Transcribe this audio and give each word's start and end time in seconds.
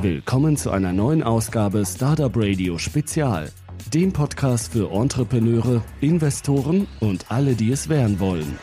Willkommen 0.00 0.56
zu 0.56 0.70
einer 0.70 0.92
neuen 0.92 1.22
Ausgabe 1.22 1.84
Startup 1.86 2.32
Radio 2.34 2.78
Spezial, 2.78 3.50
dem 3.92 4.12
Podcast 4.12 4.72
für 4.72 4.90
Entrepreneure, 4.90 5.82
Investoren 6.00 6.88
und 7.00 7.30
alle, 7.30 7.54
die 7.54 7.70
es 7.70 7.88
werden 7.88 8.18
wollen. 8.20 8.58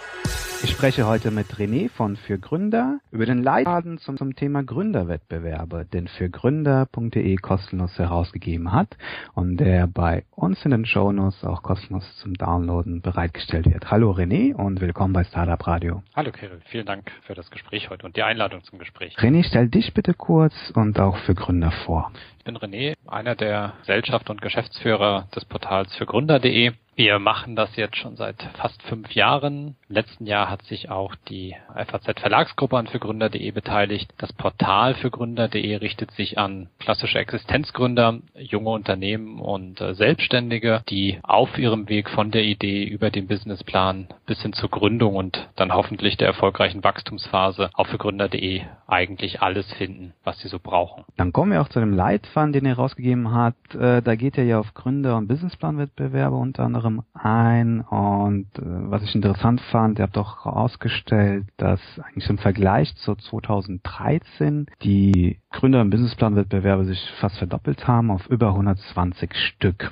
Ich 0.61 0.71
spreche 0.71 1.07
heute 1.07 1.31
mit 1.31 1.47
René 1.53 1.89
von 1.89 2.17
Für 2.17 2.37
Gründer 2.37 2.99
über 3.11 3.25
den 3.25 3.41
Leitfaden 3.41 3.97
zum, 3.97 4.17
zum 4.17 4.35
Thema 4.35 4.61
Gründerwettbewerbe, 4.61 5.85
den 5.85 6.09
für 6.09 6.29
Gründer.de 6.29 7.35
kostenlos 7.37 7.97
herausgegeben 7.97 8.73
hat 8.73 8.97
und 9.35 9.55
der 9.55 9.87
bei 9.87 10.25
uns 10.35 10.65
in 10.65 10.71
den 10.71 10.85
Shownotes 10.85 11.45
auch 11.45 11.63
kostenlos 11.63 12.03
zum 12.17 12.33
Downloaden 12.33 13.01
bereitgestellt 13.01 13.71
wird. 13.71 13.89
Hallo 13.89 14.11
René 14.11 14.53
und 14.53 14.81
willkommen 14.81 15.13
bei 15.13 15.23
Startup 15.23 15.65
Radio. 15.65 16.03
Hallo 16.13 16.33
Kirill, 16.33 16.59
vielen 16.65 16.85
Dank 16.85 17.09
für 17.21 17.35
das 17.35 17.49
Gespräch 17.51 17.89
heute 17.89 18.05
und 18.05 18.17
die 18.17 18.23
Einladung 18.23 18.61
zum 18.65 18.79
Gespräch. 18.79 19.15
René, 19.17 19.45
stell 19.47 19.69
dich 19.69 19.93
bitte 19.93 20.13
kurz 20.13 20.53
und 20.75 20.99
auch 20.99 21.15
für 21.19 21.35
Gründer 21.35 21.71
vor. 21.85 22.11
Ich 22.39 22.43
bin 22.43 22.57
René, 22.57 22.95
einer 23.07 23.35
der 23.35 23.75
Gesellschaft 23.79 24.29
und 24.29 24.41
Geschäftsführer 24.41 25.29
des 25.33 25.45
Portals 25.45 25.95
für 25.95 26.05
Gründer.de. 26.05 26.73
Wir 26.99 27.17
machen 27.17 27.55
das 27.55 27.73
jetzt 27.77 27.95
schon 27.95 28.17
seit 28.17 28.43
fast 28.57 28.83
fünf 28.83 29.11
Jahren. 29.13 29.77
Im 29.87 29.95
letzten 29.95 30.25
Jahr 30.25 30.48
hat 30.49 30.63
sich 30.63 30.89
auch 30.89 31.15
die 31.27 31.55
FAZ 31.75 32.19
Verlagsgruppe 32.19 32.77
an 32.77 32.87
für 32.87 32.99
Gründer.de 32.99 33.51
beteiligt. 33.51 34.13
Das 34.17 34.31
Portal 34.33 34.95
für 34.95 35.11
Gründer.de 35.11 35.75
richtet 35.75 36.11
sich 36.11 36.37
an 36.37 36.69
klassische 36.79 37.19
Existenzgründer, 37.19 38.19
junge 38.35 38.69
Unternehmen 38.69 39.39
und 39.39 39.81
äh, 39.81 39.93
Selbstständige, 39.93 40.83
die 40.89 41.19
auf 41.23 41.57
ihrem 41.57 41.89
Weg 41.89 42.09
von 42.09 42.31
der 42.31 42.43
Idee 42.43 42.83
über 42.83 43.09
den 43.09 43.27
Businessplan 43.27 44.07
bis 44.25 44.41
hin 44.41 44.53
zur 44.53 44.69
Gründung 44.69 45.15
und 45.15 45.49
dann 45.55 45.73
hoffentlich 45.73 46.17
der 46.17 46.27
erfolgreichen 46.27 46.83
Wachstumsphase 46.83 47.69
auf 47.73 47.89
für 47.89 47.97
Gründer.de 47.97 48.61
eigentlich 48.87 49.41
alles 49.41 49.71
finden, 49.73 50.13
was 50.23 50.39
sie 50.39 50.47
so 50.47 50.59
brauchen. 50.59 51.03
Dann 51.17 51.33
kommen 51.33 51.51
wir 51.51 51.61
auch 51.61 51.69
zu 51.69 51.79
dem 51.79 51.93
Leitfaden, 51.93 52.53
den 52.53 52.65
er 52.65 52.75
rausgegeben 52.75 53.33
hat. 53.33 53.55
Äh, 53.73 54.01
da 54.01 54.15
geht 54.15 54.37
er 54.37 54.45
ja 54.45 54.59
auf 54.59 54.73
Gründer- 54.73 55.17
und 55.17 55.27
Businessplanwettbewerbe 55.27 56.35
unter 56.35 56.63
anderem 56.63 57.03
ein 57.13 57.81
und 57.81 58.47
äh, 58.57 58.61
was 58.61 59.03
ich 59.03 59.15
interessant 59.15 59.61
fand, 59.71 59.99
ihr 59.99 60.03
habt 60.03 60.17
herausgestellt, 60.45 61.45
dass 61.57 61.81
eigentlich 61.99 62.29
im 62.29 62.37
Vergleich 62.37 62.95
zu 62.95 63.15
2013 63.15 64.67
die 64.83 65.39
Gründer- 65.51 65.81
und 65.81 65.89
Businessplanwettbewerbe 65.89 66.85
sich 66.85 66.99
fast 67.19 67.37
verdoppelt 67.37 67.87
haben 67.87 68.11
auf 68.11 68.27
über 68.27 68.49
120 68.49 69.33
Stück. 69.35 69.91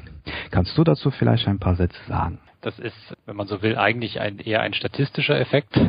Kannst 0.51 0.77
du 0.77 0.83
dazu 0.83 1.11
vielleicht 1.11 1.47
ein 1.47 1.59
paar 1.59 1.75
Sätze 1.75 1.99
sagen? 2.07 2.39
Das 2.61 2.79
ist, 2.79 3.15
wenn 3.25 3.35
man 3.35 3.47
so 3.47 3.61
will, 3.61 3.77
eigentlich 3.77 4.19
ein, 4.19 4.39
eher 4.39 4.61
ein 4.61 4.73
statistischer 4.73 5.39
Effekt, 5.39 5.79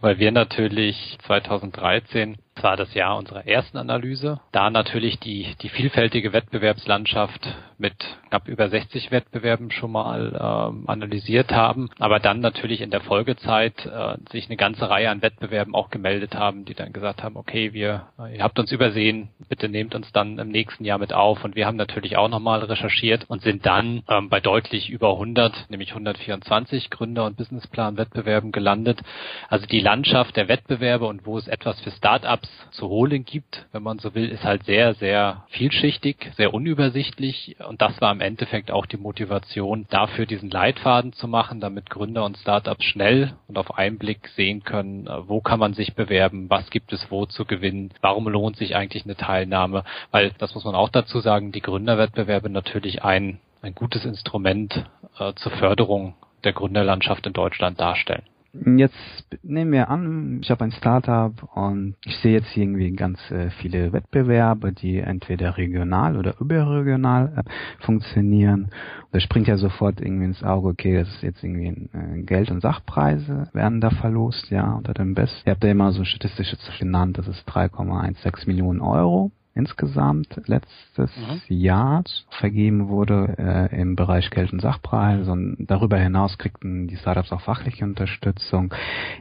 weil 0.00 0.18
wir 0.18 0.30
natürlich 0.30 1.18
2013 1.26 2.32
das 2.32 2.42
war 2.62 2.76
das 2.76 2.94
Jahr 2.94 3.16
unserer 3.16 3.46
ersten 3.46 3.78
Analyse. 3.78 4.40
Da 4.52 4.70
natürlich 4.70 5.18
die, 5.18 5.54
die 5.62 5.68
vielfältige 5.68 6.32
Wettbewerbslandschaft 6.32 7.54
mit 7.78 7.94
knapp 8.28 8.48
über 8.48 8.68
60 8.68 9.10
Wettbewerben 9.10 9.70
schon 9.70 9.92
mal 9.92 10.32
ähm, 10.70 10.84
analysiert 10.88 11.52
haben, 11.52 11.88
aber 11.98 12.18
dann 12.18 12.40
natürlich 12.40 12.80
in 12.80 12.90
der 12.90 13.00
Folgezeit 13.00 13.86
äh, 13.86 14.16
sich 14.30 14.46
eine 14.46 14.56
ganze 14.56 14.90
Reihe 14.90 15.10
an 15.10 15.22
Wettbewerben 15.22 15.74
auch 15.74 15.90
gemeldet 15.90 16.34
haben, 16.34 16.64
die 16.64 16.74
dann 16.74 16.92
gesagt 16.92 17.22
haben, 17.22 17.36
okay, 17.36 17.72
wir, 17.72 18.08
ihr 18.32 18.42
habt 18.42 18.58
uns 18.58 18.72
übersehen, 18.72 19.28
bitte 19.48 19.68
nehmt 19.68 19.94
uns 19.94 20.12
dann 20.12 20.38
im 20.38 20.48
nächsten 20.48 20.84
Jahr 20.84 20.98
mit 20.98 21.12
auf. 21.12 21.44
Und 21.44 21.56
wir 21.56 21.66
haben 21.66 21.76
natürlich 21.76 22.16
auch 22.16 22.28
nochmal 22.28 22.60
recherchiert 22.60 23.24
und 23.28 23.42
sind 23.42 23.64
dann 23.64 24.02
ähm, 24.08 24.28
bei 24.28 24.40
deutlich 24.40 24.90
über 24.90 25.12
100, 25.12 25.70
nämlich 25.70 25.90
124 25.90 26.90
Gründer- 26.90 27.26
und 27.26 27.36
Businessplan-Wettbewerben 27.36 28.52
gelandet. 28.52 29.00
Also 29.48 29.66
die 29.66 29.80
Landschaft 29.80 30.36
der 30.36 30.48
Wettbewerbe 30.48 31.06
und 31.06 31.26
wo 31.26 31.38
es 31.38 31.48
etwas 31.48 31.80
für 31.80 31.90
Startups 31.92 32.47
zu 32.70 32.88
holen 32.88 33.24
gibt, 33.24 33.66
wenn 33.72 33.82
man 33.82 33.98
so 33.98 34.14
will, 34.14 34.28
ist 34.28 34.44
halt 34.44 34.64
sehr, 34.64 34.94
sehr 34.94 35.44
vielschichtig, 35.48 36.30
sehr 36.36 36.54
unübersichtlich. 36.54 37.56
Und 37.66 37.82
das 37.82 38.00
war 38.00 38.12
im 38.12 38.20
Endeffekt 38.20 38.70
auch 38.70 38.86
die 38.86 38.96
Motivation, 38.96 39.86
dafür 39.90 40.26
diesen 40.26 40.50
Leitfaden 40.50 41.12
zu 41.12 41.28
machen, 41.28 41.60
damit 41.60 41.90
Gründer 41.90 42.24
und 42.24 42.38
Startups 42.38 42.84
schnell 42.84 43.34
und 43.46 43.58
auf 43.58 43.76
einen 43.78 43.98
Blick 43.98 44.28
sehen 44.28 44.64
können, 44.64 45.08
wo 45.26 45.40
kann 45.40 45.60
man 45.60 45.74
sich 45.74 45.94
bewerben, 45.94 46.50
was 46.50 46.70
gibt 46.70 46.92
es 46.92 47.10
wo 47.10 47.26
zu 47.26 47.44
gewinnen, 47.44 47.92
warum 48.00 48.28
lohnt 48.28 48.56
sich 48.56 48.76
eigentlich 48.76 49.04
eine 49.04 49.16
Teilnahme. 49.16 49.84
Weil, 50.10 50.32
das 50.38 50.54
muss 50.54 50.64
man 50.64 50.74
auch 50.74 50.90
dazu 50.90 51.20
sagen, 51.20 51.52
die 51.52 51.62
Gründerwettbewerbe 51.62 52.50
natürlich 52.50 53.02
ein, 53.02 53.40
ein 53.62 53.74
gutes 53.74 54.04
Instrument 54.04 54.84
äh, 55.18 55.32
zur 55.34 55.52
Förderung 55.52 56.14
der 56.44 56.52
Gründerlandschaft 56.52 57.26
in 57.26 57.32
Deutschland 57.32 57.80
darstellen. 57.80 58.22
Jetzt 58.52 58.96
nehmen 59.42 59.72
wir 59.72 59.90
an, 59.90 60.40
ich 60.42 60.50
habe 60.50 60.64
ein 60.64 60.72
Startup 60.72 61.32
und 61.54 61.96
ich 62.06 62.16
sehe 62.16 62.32
jetzt 62.32 62.48
hier 62.48 62.62
irgendwie 62.62 62.92
ganz 62.92 63.18
äh, 63.30 63.50
viele 63.50 63.92
Wettbewerbe, 63.92 64.72
die 64.72 64.98
entweder 64.98 65.58
regional 65.58 66.16
oder 66.16 66.34
überregional 66.40 67.44
äh, 67.44 67.84
funktionieren. 67.84 68.64
Und 68.64 69.12
da 69.12 69.20
springt 69.20 69.48
ja 69.48 69.58
sofort 69.58 70.00
irgendwie 70.00 70.24
ins 70.24 70.42
Auge, 70.42 70.68
okay, 70.68 70.96
das 70.96 71.08
ist 71.08 71.22
jetzt 71.22 71.44
irgendwie 71.44 71.90
äh, 71.92 72.22
Geld- 72.22 72.50
und 72.50 72.62
Sachpreise 72.62 73.50
werden 73.52 73.82
da 73.82 73.90
verlost, 73.90 74.50
ja, 74.50 74.72
unter 74.72 74.94
dem 74.94 75.14
Best. 75.14 75.42
Ihr 75.44 75.52
habt 75.52 75.62
ja 75.62 75.70
immer 75.70 75.92
so 75.92 76.04
statistische 76.04 76.56
genannt, 76.78 77.18
das 77.18 77.28
ist 77.28 77.46
3,16 77.48 78.46
Millionen 78.46 78.80
Euro 78.80 79.30
insgesamt 79.58 80.40
letztes 80.46 81.10
mhm. 81.16 81.40
Jahr 81.48 82.04
vergeben 82.38 82.88
wurde 82.88 83.34
äh, 83.38 83.80
im 83.80 83.96
Bereich 83.96 84.30
Geld- 84.30 84.52
und 84.52 84.60
Sachpreise 84.60 85.32
und 85.32 85.56
darüber 85.58 85.98
hinaus 85.98 86.38
kriegten 86.38 86.86
die 86.86 86.96
Startups 86.96 87.32
auch 87.32 87.40
fachliche 87.40 87.84
Unterstützung. 87.84 88.72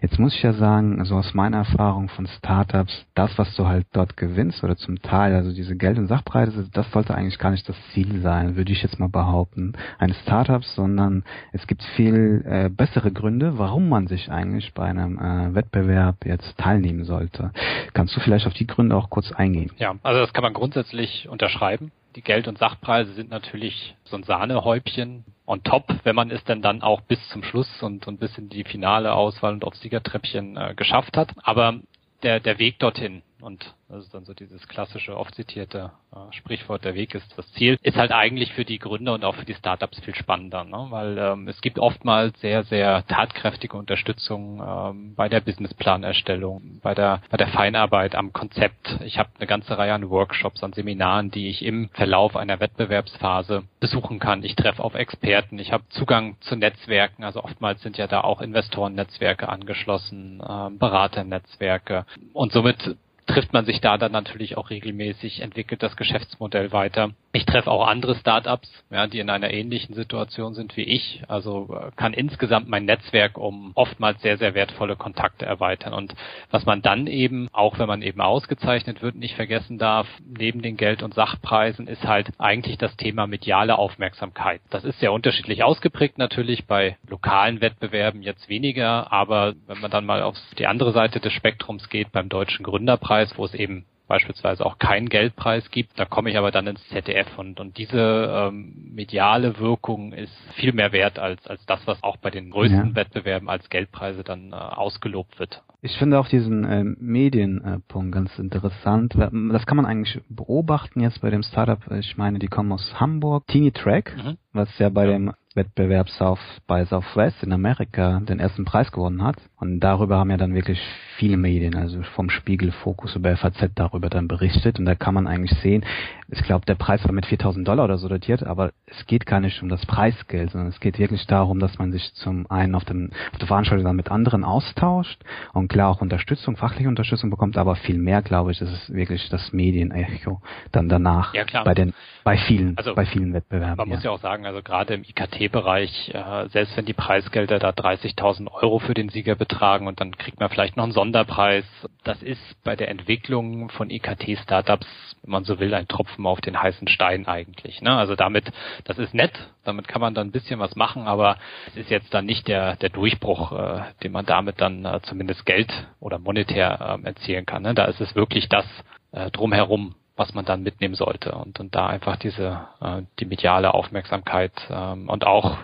Jetzt 0.02 0.20
muss 0.20 0.36
ich 0.36 0.44
ja 0.44 0.54
sagen, 0.54 1.04
so 1.06 1.16
aus 1.16 1.34
meiner 1.34 1.58
Erfahrung 1.58 2.08
von 2.10 2.28
Startups, 2.28 3.06
das, 3.16 3.36
was 3.40 3.56
du 3.56 3.66
halt 3.66 3.88
dort 3.94 4.16
gewinnst 4.16 4.64
oder 4.64 4.78
zum 4.78 5.02
Teil, 5.02 5.34
also 5.34 5.52
diese 5.52 5.76
Geld- 5.76 5.98
und 5.98 6.08
Sachpreise, 6.08 6.70
das 6.72 6.90
sollte 6.92 7.16
eigentlich 7.16 7.40
gar 7.40 7.52
nicht 7.52 7.68
das 7.68 7.76
Ziel 7.94 8.22
sein, 8.22 8.56
würde 8.56 8.72
ich 8.72 8.84
jetzt 8.84 9.00
mal 9.00 9.10
behaupten, 9.10 9.74
eines 9.98 10.20
Startups, 10.22 10.76
sondern 10.76 11.24
es 11.52 11.66
gibt 11.66 11.82
viel 11.96 12.44
äh, 12.46 12.70
bessere 12.70 13.12
Gründe, 13.12 13.58
warum 13.58 13.90
man 13.90 14.06
sich 14.06 14.32
eigentlich 14.32 14.76
bei 14.76 14.86
einem 14.86 15.18
äh, 15.18 15.56
Wettbewerb 15.56 16.26
jetzt 16.26 16.58
teilnehmen 16.60 17.06
sollte. 17.06 17.52
Kannst 17.94 18.16
du 18.16 18.20
vielleicht 18.20 18.46
auf 18.46 18.54
die 18.54 18.68
Gründe 18.68 18.96
auch 18.96 19.10
kurz 19.10 19.32
eingehen? 19.32 19.72
Ja, 19.78 19.96
also 20.04 20.27
das 20.28 20.34
kann 20.34 20.44
man 20.44 20.54
grundsätzlich 20.54 21.30
unterschreiben. 21.30 21.94
Die 22.18 22.22
Geld- 22.22 22.50
und 22.50 22.58
Sachpreise 22.58 23.14
sind 23.14 23.30
natürlich 23.30 23.96
so 24.04 24.18
ein 24.18 24.24
Sahnehäubchen 24.24 25.24
on 25.46 25.64
top, 25.64 25.88
wenn 26.04 26.18
man 26.18 26.32
es 26.32 26.44
denn 26.44 26.62
dann 26.62 26.82
auch 26.82 27.00
bis 27.00 27.26
zum 27.30 27.44
Schluss 27.44 27.82
und, 27.82 28.08
und 28.08 28.20
bis 28.20 28.38
in 28.38 28.50
die 28.50 28.66
finale 28.66 29.14
Auswahl 29.14 29.54
und 29.54 29.64
aufs 29.64 29.80
Siegertreppchen 29.80 30.58
äh, 30.58 30.74
geschafft 30.76 31.16
hat. 31.16 31.32
Aber 31.44 31.80
der, 32.24 32.42
der 32.42 32.60
Weg 32.60 32.78
dorthin, 32.80 33.22
und 33.42 33.74
das 33.90 34.04
ist 34.04 34.14
dann 34.14 34.26
so 34.26 34.34
dieses 34.34 34.68
klassische, 34.68 35.16
oft 35.16 35.34
zitierte 35.36 35.92
äh, 36.12 36.34
Sprichwort, 36.34 36.84
der 36.84 36.96
Weg 36.96 37.16
ist 37.16 37.38
das 37.38 37.50
Ziel, 37.54 37.78
ist 37.84 37.96
halt 37.96 38.12
eigentlich 38.12 38.54
für 38.54 38.66
die 38.66 38.80
Gründer 38.80 39.14
und 39.14 39.24
auch 39.24 39.36
für 39.36 39.46
die 39.46 39.54
Startups 39.54 40.00
viel 40.02 40.16
spannender, 40.16 40.64
ne? 40.64 40.88
weil 40.90 41.18
ähm, 41.18 41.48
es 41.48 41.62
gibt 41.62 41.80
oftmals 41.80 42.40
sehr, 42.42 42.64
sehr 42.64 43.06
tatkräftige 43.08 43.78
Unterstützung 43.78 44.62
ähm, 44.66 45.16
bei 45.16 45.30
der 45.30 45.42
Businessplanerstellung, 45.42 46.80
bei 46.82 46.94
der, 46.96 47.22
bei 47.30 47.38
der 47.38 47.48
Feinarbeit 47.48 48.16
am 48.16 48.34
Konzept. 48.34 49.00
Ich 49.06 49.20
habe 49.20 49.30
eine 49.38 49.48
ganze 49.48 49.78
Reihe 49.78 49.94
an 49.94 50.10
Workshops, 50.10 50.64
an 50.64 50.74
Seminaren, 50.74 51.32
die 51.32 51.48
ich 51.48 51.64
im 51.64 51.90
Verlauf 51.90 52.36
einer 52.36 52.60
Wettbewerbsphase 52.60 53.64
besuchen 53.80 54.20
kann. 54.20 54.44
Ich 54.44 54.56
treffe 54.56 54.84
auf 54.84 54.96
Experten, 54.96 55.60
ich 55.60 55.72
habe 55.72 55.84
Zugang 55.90 56.38
zu 56.42 56.56
Netzwerken, 56.56 57.24
also 57.24 57.44
oftmals 57.44 57.82
sind 57.82 57.98
ja 57.98 58.08
da 58.08 58.22
auch 58.22 58.42
Investorennetzwerke 58.42 59.48
angeschlossen, 59.48 60.42
äh, 60.42 60.70
Beraternetzwerke 60.72 62.06
und 62.34 62.52
somit 62.52 62.98
trifft 63.28 63.54
man 63.54 63.66
sich 63.66 63.82
da 63.82 63.98
dann 63.98 64.12
natürlich 64.12 64.58
auch 64.58 64.70
regelmäßig, 64.70 65.42
entwickelt 65.42 65.84
das 65.84 65.96
Geschäftsmodell 65.96 66.72
weiter. 66.72 67.12
Ich 67.38 67.46
treffe 67.46 67.70
auch 67.70 67.86
andere 67.86 68.16
Startups, 68.16 68.68
ja, 68.90 69.06
die 69.06 69.20
in 69.20 69.30
einer 69.30 69.52
ähnlichen 69.52 69.94
Situation 69.94 70.56
sind 70.56 70.76
wie 70.76 70.82
ich. 70.82 71.22
Also 71.28 71.70
äh, 71.72 71.92
kann 71.96 72.14
insgesamt 72.14 72.68
mein 72.68 72.86
Netzwerk 72.86 73.38
um 73.38 73.74
oftmals 73.76 74.24
sehr, 74.24 74.40
sehr 74.40 74.56
wertvolle 74.56 74.96
Kontakte 74.96 75.46
erweitern. 75.46 75.94
Und 75.94 76.16
was 76.50 76.66
man 76.66 76.82
dann 76.82 77.06
eben, 77.06 77.48
auch 77.52 77.78
wenn 77.78 77.86
man 77.86 78.02
eben 78.02 78.22
ausgezeichnet 78.22 79.04
wird, 79.04 79.14
nicht 79.18 79.36
vergessen 79.36 79.78
darf, 79.78 80.08
neben 80.26 80.64
den 80.64 80.78
Geld- 80.78 81.04
und 81.04 81.14
Sachpreisen 81.14 81.86
ist 81.86 82.06
halt 82.06 82.32
eigentlich 82.40 82.80
das 82.80 82.98
Thema 82.98 83.28
mediale 83.28 83.78
Aufmerksamkeit. 83.78 84.60
Das 84.72 84.84
ist 84.84 85.00
sehr 85.00 85.14
unterschiedlich 85.14 85.64
ausgeprägt 85.64 86.18
natürlich 86.18 86.66
bei 86.66 86.98
lokalen 87.08 87.62
Wettbewerben 87.62 88.24
jetzt 88.24 88.50
weniger, 88.50 89.14
aber 89.14 89.54
wenn 89.68 89.80
man 89.80 89.92
dann 89.92 90.08
mal 90.08 90.24
auf 90.24 90.36
die 90.58 90.66
andere 90.66 90.92
Seite 90.92 91.20
des 91.20 91.34
Spektrums 91.34 91.88
geht, 91.90 92.12
beim 92.12 92.30
Deutschen 92.30 92.64
Gründerpreis, 92.64 93.38
wo 93.38 93.46
es 93.46 93.54
eben 93.54 93.86
beispielsweise 94.08 94.66
auch 94.66 94.78
keinen 94.80 95.10
Geldpreis 95.10 95.70
gibt. 95.72 96.00
Da 96.00 96.06
komme 96.06 96.30
ich 96.30 96.38
aber 96.38 96.52
dann 96.52 96.68
ins 96.68 96.86
ZDF 96.90 97.38
und, 97.38 97.60
und 97.60 97.78
diese 97.78 98.50
ähm, 98.50 98.92
mediale 98.94 99.60
Wirkung 99.60 100.14
ist 100.14 100.34
viel 100.56 100.74
mehr 100.74 100.92
wert 100.92 101.20
als, 101.20 101.46
als 101.48 101.66
das, 101.66 101.86
was 101.86 102.02
auch 102.04 102.18
bei 102.18 102.30
den 102.30 102.50
größten 102.50 102.90
ja. 102.90 102.96
Wettbewerben 102.96 103.50
als 103.50 103.70
Geldpreise 103.70 104.24
dann 104.24 104.52
äh, 104.52 104.56
ausgelobt 104.56 105.40
wird. 105.40 105.62
Ich 105.82 105.98
finde 105.98 106.20
auch 106.20 106.28
diesen 106.28 106.66
äh, 106.66 106.84
Medienpunkt 106.84 108.12
ganz 108.12 108.38
interessant. 108.40 109.14
Das 109.16 109.66
kann 109.66 109.78
man 109.78 109.86
eigentlich 109.86 110.20
beobachten 110.28 111.02
jetzt 111.02 111.22
bei 111.22 111.30
dem 111.30 111.44
Startup. 111.44 111.80
Ich 111.92 112.18
meine, 112.18 112.40
die 112.40 112.48
kommen 112.48 112.72
aus 112.72 113.00
Hamburg. 113.00 113.46
Teeny 113.48 113.72
Track, 113.72 114.16
mhm. 114.18 114.38
was 114.54 114.70
ja 114.80 114.90
bei 114.90 115.06
ja. 115.06 115.12
dem 115.12 115.34
Wettbewerbs 115.58 116.22
auf, 116.22 116.40
bei 116.68 116.86
Southwest 116.86 117.44
in 117.44 117.52
Amerika 117.52 118.22
den 118.22 118.40
ersten 118.40 118.64
Preis 118.64 118.92
gewonnen 118.94 119.24
hat. 119.24 119.36
Und 119.60 119.82
darüber 119.82 120.18
haben 120.18 120.32
ja 120.32 120.38
dann 120.38 120.54
wirklich 120.54 120.80
viele 121.18 121.36
Medien, 121.36 121.76
also 121.76 122.02
vom 122.16 122.30
Spiegel, 122.30 122.72
Fokus 122.72 123.16
über 123.16 123.36
FAZ 123.36 123.72
darüber 123.76 124.10
dann 124.10 124.30
berichtet. 124.30 124.80
Und 124.80 124.86
da 124.86 124.96
kann 124.96 125.14
man 125.14 125.28
eigentlich 125.28 125.58
sehen, 125.60 125.84
ich 126.30 126.44
glaube, 126.44 126.66
der 126.66 126.76
Preis 126.76 127.04
war 127.06 127.12
mit 127.12 127.26
4000 127.26 127.68
Dollar 127.68 127.86
oder 127.86 127.98
so 127.98 128.08
dotiert, 128.08 128.44
aber 128.44 128.72
es 128.86 129.06
geht 129.08 129.26
gar 129.26 129.40
nicht 129.40 129.62
um 129.64 129.70
das 129.70 129.86
Preisgeld, 129.86 130.52
sondern 130.52 130.70
es 130.70 130.80
geht 130.80 131.00
wirklich 131.00 131.26
darum, 131.26 131.60
dass 131.60 131.78
man 131.80 131.92
sich 131.92 132.14
zum 132.16 132.50
einen 132.52 132.76
auf, 132.76 132.86
dem, 132.86 133.12
auf 133.32 133.40
der 133.40 133.48
Veranstaltung 133.48 133.86
dann 133.86 133.96
mit 133.96 134.12
anderen 134.12 134.44
austauscht 134.44 135.22
und 135.54 135.70
klar 135.70 135.90
auch 135.90 136.02
Unterstützung, 136.02 136.58
fachliche 136.58 136.90
Unterstützung 136.90 137.30
bekommt, 137.30 137.58
aber 137.58 137.76
viel 137.76 137.98
mehr, 137.98 138.22
glaube 138.22 138.52
ich, 138.52 138.62
ist 138.62 138.72
es 138.72 138.94
wirklich 138.94 139.30
das 139.30 139.54
Medienecho 139.54 140.42
dann 140.72 140.90
danach 140.90 141.34
ja, 141.34 141.46
bei 141.64 141.74
den 141.74 141.94
bei 142.24 142.38
vielen 142.38 142.78
also, 142.78 142.94
bei 142.94 143.06
vielen 143.06 143.34
Wettbewerben. 143.34 143.78
Man 143.78 143.88
ja. 143.88 143.96
muss 143.96 144.04
ja 144.04 144.12
auch 144.12 144.20
sagen, 144.20 144.46
also 144.46 144.62
gerade 144.62 144.96
im 144.96 145.04
IKT-Bereich, 145.48 146.14
äh, 146.14 146.50
selbst 146.50 146.78
wenn 146.78 146.86
die 146.86 146.94
Preisgelder 146.94 147.60
da 147.60 147.70
30.000 147.70 148.52
Euro 148.52 148.80
für 148.80 148.94
den 148.94 149.10
Sieger 149.10 149.36
betragen 149.36 149.88
und 149.88 150.00
dann 150.00 150.16
kriegt 150.18 150.40
man 150.40 150.50
vielleicht 150.50 150.78
noch 150.78 150.84
einen 150.84 150.94
Sonderpreis, 150.94 151.66
das 152.04 152.22
ist 152.22 152.42
bei 152.64 152.76
der 152.76 152.90
Entwicklung 152.90 153.70
von 153.70 153.90
IKT-Startups, 153.90 154.88
wenn 155.24 155.32
man 155.32 155.44
so 155.44 155.60
will, 155.60 155.74
ein 155.74 155.88
Tropfen 155.88 156.26
auf 156.26 156.42
den 156.42 156.62
heißen 156.62 156.88
Stein 156.88 157.28
eigentlich. 157.28 157.82
Ne? 157.82 157.96
Also 157.96 158.16
damit, 158.16 158.52
das 158.86 158.98
ist 158.98 159.14
nett, 159.14 159.34
damit 159.64 159.88
kann 159.88 160.02
man 160.02 160.14
dann 160.14 160.28
ein 160.28 160.32
bisschen 160.32 160.60
was 160.60 160.76
machen, 160.76 161.08
aber 161.08 161.38
es 161.68 161.78
ist 161.78 161.90
jetzt 161.90 162.14
dann 162.14 162.26
nicht 162.26 162.48
der 162.48 162.76
der 162.76 162.90
Durchbruch, 162.90 163.52
äh, 163.52 163.82
den 164.04 164.12
man 164.12 164.26
damit 164.26 164.62
dann 164.62 164.86
äh, 164.86 165.00
zumindest 165.04 165.46
Geld 165.46 165.72
oder 166.00 166.20
monetär 166.20 167.00
äh, 167.04 167.08
erzielen 167.08 167.46
kann. 167.46 167.64
Ne? 167.64 167.74
Da 167.74 167.86
ist 167.86 168.02
es 168.02 168.16
wirklich 168.16 168.50
das 168.50 168.66
äh, 169.12 169.32
drumherum, 169.32 169.96
was 170.18 170.34
man 170.34 170.46
dann 170.46 170.64
mitnehmen 170.64 170.96
sollte 170.96 171.34
und, 171.34 171.60
und 171.60 171.76
da 171.76 171.86
einfach 171.86 172.18
diese 172.18 172.68
äh, 172.82 173.04
die 173.20 173.26
mediale 173.26 173.74
Aufmerksamkeit 173.74 174.52
ähm, 174.70 175.10
und 175.10 175.26
auch 175.26 175.58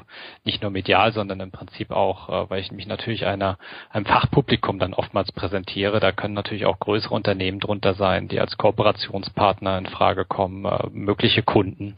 nicht 0.46 0.62
nur 0.62 0.70
medial, 0.72 1.12
sondern 1.12 1.40
im 1.40 1.52
Prinzip 1.52 1.92
auch, 1.92 2.30
äh, 2.30 2.50
weil 2.50 2.62
ich 2.62 2.72
mich 2.72 2.86
natürlich 2.86 3.26
einer 3.26 3.58
einem 3.90 4.06
Fachpublikum 4.06 4.78
dann 4.78 4.94
oftmals 4.94 5.32
präsentiere, 5.32 6.00
da 6.00 6.12
können 6.12 6.36
natürlich 6.36 6.66
auch 6.66 6.80
größere 6.80 7.14
Unternehmen 7.14 7.60
drunter 7.60 7.96
sein, 7.96 8.28
die 8.28 8.40
als 8.40 8.56
Kooperationspartner 8.58 9.80
in 9.80 9.88
Frage 9.88 10.24
kommen, 10.24 10.66
äh, 10.66 10.88
mögliche 10.92 11.42
Kunden 11.42 11.98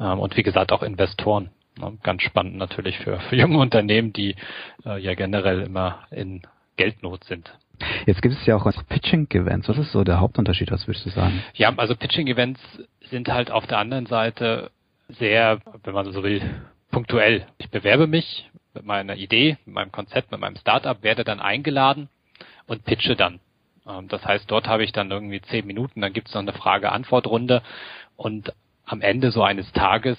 äh, 0.00 0.04
und 0.04 0.36
wie 0.36 0.42
gesagt 0.42 0.72
auch 0.72 0.82
Investoren. 0.82 1.50
Ne? 1.78 1.98
Ganz 2.02 2.22
spannend 2.22 2.56
natürlich 2.56 2.98
für, 2.98 3.20
für 3.20 3.36
junge 3.36 3.58
Unternehmen, 3.58 4.14
die 4.14 4.34
äh, 4.86 4.98
ja 4.98 5.14
generell 5.14 5.60
immer 5.60 6.00
in 6.10 6.42
Geldnot 6.76 7.24
sind. 7.24 7.52
Jetzt 8.06 8.22
gibt 8.22 8.34
es 8.34 8.46
ja 8.46 8.56
auch 8.56 8.70
Pitching-Events. 8.88 9.68
Was 9.68 9.78
ist 9.78 9.92
so 9.92 10.04
der 10.04 10.20
Hauptunterschied, 10.20 10.70
was 10.70 10.86
würdest 10.86 11.06
du 11.06 11.10
sagen? 11.10 11.42
Ja, 11.54 11.72
also 11.76 11.94
Pitching-Events 11.96 12.60
sind 13.10 13.28
halt 13.28 13.50
auf 13.50 13.66
der 13.66 13.78
anderen 13.78 14.06
Seite 14.06 14.70
sehr, 15.08 15.60
wenn 15.84 15.94
man 15.94 16.10
so 16.12 16.22
will, 16.22 16.42
punktuell. 16.90 17.46
Ich 17.58 17.70
bewerbe 17.70 18.06
mich 18.06 18.50
mit 18.74 18.84
meiner 18.84 19.16
Idee, 19.16 19.58
mit 19.64 19.74
meinem 19.74 19.92
Konzept, 19.92 20.30
mit 20.30 20.40
meinem 20.40 20.56
Startup, 20.56 21.02
werde 21.02 21.24
dann 21.24 21.40
eingeladen 21.40 22.08
und 22.66 22.84
pitche 22.84 23.16
dann. 23.16 23.40
Ähm, 23.86 24.08
das 24.08 24.24
heißt, 24.24 24.50
dort 24.50 24.68
habe 24.68 24.84
ich 24.84 24.92
dann 24.92 25.10
irgendwie 25.10 25.42
zehn 25.42 25.66
Minuten, 25.66 26.00
dann 26.00 26.12
gibt 26.12 26.28
es 26.28 26.34
noch 26.34 26.42
eine 26.42 26.52
Frage-Antwort-Runde 26.52 27.62
und 28.16 28.52
am 28.84 29.00
Ende 29.00 29.30
so 29.30 29.42
eines 29.42 29.70
Tages 29.72 30.18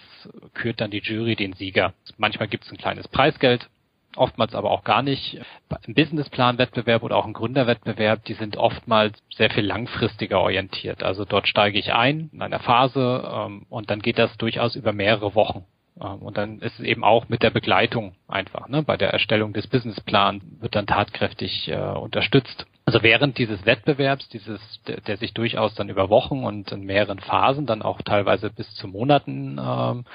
kürt 0.53 0.81
dann 0.81 0.91
die 0.91 1.01
Jury 1.01 1.35
den 1.35 1.53
Sieger. 1.53 1.93
Manchmal 2.17 2.47
gibt 2.47 2.65
es 2.65 2.71
ein 2.71 2.77
kleines 2.77 3.07
Preisgeld, 3.07 3.69
oftmals 4.15 4.55
aber 4.55 4.71
auch 4.71 4.83
gar 4.83 5.01
nicht. 5.01 5.39
Ein 5.69 5.93
Businessplan-Wettbewerb 5.93 7.03
oder 7.03 7.17
auch 7.17 7.25
ein 7.25 7.33
Gründerwettbewerb, 7.33 8.23
die 8.25 8.33
sind 8.33 8.57
oftmals 8.57 9.17
sehr 9.35 9.49
viel 9.49 9.65
langfristiger 9.65 10.39
orientiert. 10.39 11.03
Also 11.03 11.25
dort 11.25 11.47
steige 11.47 11.79
ich 11.79 11.93
ein 11.93 12.29
in 12.33 12.41
einer 12.41 12.59
Phase 12.59 13.29
ähm, 13.31 13.65
und 13.69 13.89
dann 13.89 14.01
geht 14.01 14.19
das 14.19 14.35
durchaus 14.37 14.75
über 14.75 14.93
mehrere 14.93 15.35
Wochen. 15.35 15.65
Ähm, 15.99 16.21
und 16.21 16.37
dann 16.37 16.59
ist 16.59 16.79
es 16.79 16.85
eben 16.85 17.03
auch 17.03 17.29
mit 17.29 17.43
der 17.43 17.49
Begleitung 17.49 18.15
einfach. 18.27 18.67
Ne? 18.67 18.83
Bei 18.83 18.97
der 18.97 19.11
Erstellung 19.11 19.53
des 19.53 19.67
Businessplans 19.67 20.43
wird 20.59 20.75
dann 20.75 20.87
tatkräftig 20.87 21.69
äh, 21.69 21.77
unterstützt. 21.77 22.65
Also 22.85 23.01
während 23.01 23.37
dieses 23.37 23.65
Wettbewerbs, 23.65 24.27
dieses, 24.29 24.59
der, 24.87 24.99
der, 25.01 25.17
sich 25.17 25.33
durchaus 25.33 25.73
dann 25.75 25.89
über 25.89 26.09
Wochen 26.09 26.43
und 26.43 26.71
in 26.71 26.81
mehreren 26.81 27.19
Phasen, 27.19 27.65
dann 27.65 27.81
auch 27.81 28.01
teilweise 28.01 28.49
bis 28.49 28.73
zu 28.75 28.87
Monaten 28.87 29.57
ähm, 29.57 30.05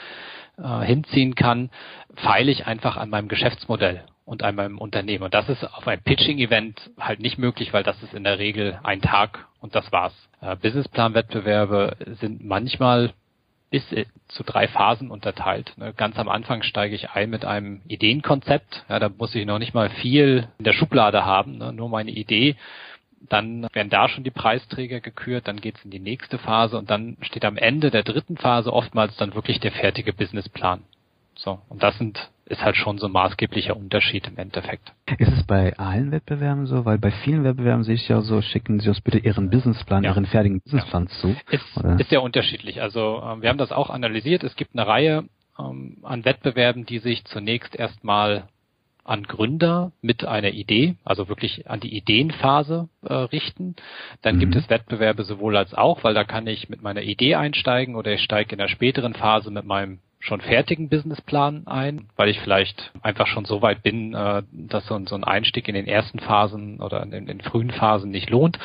äh, 0.63 0.85
hinziehen 0.85 1.35
kann, 1.35 1.71
feile 2.17 2.51
ich 2.51 2.67
einfach 2.67 2.97
an 2.97 3.11
meinem 3.11 3.29
Geschäftsmodell 3.29 4.05
und 4.25 4.43
an 4.43 4.55
meinem 4.55 4.79
Unternehmen. 4.79 5.25
Und 5.25 5.35
das 5.35 5.49
ist 5.49 5.65
auf 5.65 5.87
einem 5.87 6.03
Pitching-Event 6.03 6.91
halt 6.99 7.21
nicht 7.21 7.39
möglich, 7.39 7.73
weil 7.73 7.83
das 7.83 8.03
ist 8.03 8.15
in 8.15 8.25
der 8.25 8.39
Regel 8.39 8.79
ein 8.83 9.01
Tag 9.01 9.47
und 9.61 9.75
das 9.75 9.91
war's. 9.93 10.15
Äh, 10.41 10.57
Businessplan-Wettbewerbe 10.57 11.97
sind 12.21 12.45
manchmal 12.45 13.15
bis 13.71 13.85
zu 14.29 14.45
drei 14.45 14.67
Phasen 14.67 15.11
unterteilt. 15.11 15.75
Ne? 15.77 15.93
Ganz 15.95 16.19
am 16.19 16.29
Anfang 16.29 16.63
steige 16.63 16.95
ich 16.95 17.11
ein 17.11 17.29
mit 17.29 17.45
einem 17.45 17.83
Ideenkonzept. 17.87 18.85
Ja, 18.89 18.99
da 18.99 19.11
muss 19.11 19.35
ich 19.35 19.45
noch 19.47 19.59
nicht 19.59 19.75
mal 19.75 19.91
viel 19.91 20.49
in 20.59 20.65
der 20.65 20.73
Schublade 20.73 21.25
haben, 21.25 21.59
ne? 21.59 21.73
nur 21.73 21.89
meine 21.89 22.11
Idee 22.11 22.57
dann 23.21 23.67
werden 23.73 23.91
da 23.91 24.09
schon 24.09 24.25
die 24.25 24.31
Preisträger 24.31 25.01
gekürt, 25.01 25.49
dann 25.49 25.61
geht's 25.61 25.85
in 25.85 25.91
die 25.91 25.99
nächste 25.99 26.39
Phase 26.39 26.79
und 26.79 26.91
dann 26.91 27.17
steht 27.21 27.45
am 27.45 27.57
Ende 27.57 27.91
der 27.91 28.03
dritten 28.03 28.37
Phase 28.37 28.73
oftmals 28.73 29.17
dann 29.17 29.35
wirklich 29.35 29.61
der 29.61 29.73
fertige 29.73 30.13
Businessplan. 30.13 30.83
So, 31.35 31.61
und 31.69 31.83
das 31.85 31.97
sind, 31.99 32.19
ist 32.47 32.63
halt 32.63 32.77
schon 32.77 32.99
so 32.99 33.07
ein 33.07 33.13
maßgeblicher 33.13 33.77
Unterschied 33.77 34.27
im 34.27 34.39
Endeffekt. 34.39 34.93
Ist 35.19 35.33
es 35.33 35.45
bei 35.45 35.79
allen 35.79 36.11
Wettbewerben 36.11 36.67
so? 36.67 36.85
Weil 36.85 36.99
bei 36.99 37.13
vielen 37.13 37.45
Wettbewerben 37.45 37.85
sehe 37.85 37.95
ich 37.95 38.09
ja 38.09 38.21
so, 38.23 38.43
schicken 38.43 38.81
Sie 38.81 38.89
uns 38.89 39.01
bitte 39.01 39.19
Ihren 39.19 39.49
Businessplan, 39.49 40.03
ja. 40.03 40.11
Ihren 40.11 40.27
fertigen 40.27 40.61
Businessplan 40.61 41.05
ja. 41.05 41.11
zu. 41.21 41.37
Ist, 41.51 41.77
oder? 41.77 42.01
ist 42.01 42.11
sehr 42.11 42.23
unterschiedlich. 42.23 42.83
Also 42.83 43.23
ähm, 43.25 43.43
wir 43.43 43.51
haben 43.51 43.59
das 43.59 43.71
auch 43.71 43.89
analysiert. 43.89 44.43
Es 44.43 44.57
gibt 44.57 44.75
eine 44.75 44.87
Reihe 44.87 45.25
ähm, 45.61 45.99
an 46.03 46.25
Wettbewerben, 46.25 46.87
die 46.87 46.99
sich 46.99 47.25
zunächst 47.27 47.77
erstmal 47.77 48.49
an 49.09 49.25
Gründer 49.25 49.93
mit 50.03 50.25
einer 50.25 50.51
Idee, 50.51 50.97
also 51.05 51.29
wirklich 51.29 51.69
an 51.69 51.81
die 51.81 51.97
Ideenphase 51.97 52.89
äh, 53.03 53.13
richten. 53.15 53.75
Dann 54.23 54.37
mhm. 54.37 54.41
gibt 54.41 54.57
es 54.57 54.71
Wettbewerbe 54.71 55.25
sowohl 55.25 55.57
als 55.57 55.75
auch, 55.75 56.05
weil 56.05 56.15
da 56.15 56.25
kann 56.25 56.47
ich 56.47 56.69
mit 56.69 56.83
meiner 56.83 57.03
Idee 57.03 57.35
einsteigen 57.35 57.97
oder 57.97 58.13
ich 58.13 58.23
steige 58.23 58.53
in 58.53 58.59
der 58.59 58.69
späteren 58.69 59.15
Phase 59.15 59.51
mit 59.51 59.65
meinem 59.65 60.01
schon 60.21 60.41
fertigen 60.41 60.89
Businessplan 60.89 61.67
ein, 61.67 62.09
weil 62.17 62.29
ich 62.29 62.41
vielleicht 62.41 62.93
einfach 63.03 63.29
schon 63.29 63.45
so 63.45 63.63
weit 63.63 63.83
bin, 63.83 64.15
äh, 64.15 64.43
dass 64.53 64.87
so 64.87 64.95
ein, 64.95 65.25
Einstieg 65.25 65.69
in 65.69 65.75
den 65.75 65.87
ersten 65.87 66.19
Phasen 66.19 66.81
oder 66.81 67.03
in 67.03 67.27
den 67.27 67.41
frühen 67.41 67.71
Phasen 67.71 68.11
nicht 68.11 68.29
lohnt. 68.31 68.59